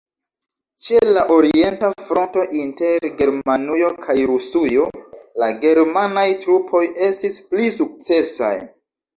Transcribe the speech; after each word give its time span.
Ĉe 0.85 1.01
la 1.17 1.25
orienta 1.33 1.89
fronto, 2.07 2.45
inter 2.61 3.05
Germanujo 3.19 3.91
kaj 4.07 4.15
Rusujo, 4.31 4.89
la 5.45 5.51
germanaj 5.67 6.27
trupoj 6.47 6.83
estis 7.11 7.41
pli 7.53 7.73
sukcesaj. 7.81 8.53